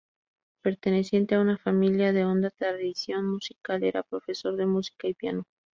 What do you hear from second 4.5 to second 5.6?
de música y piano.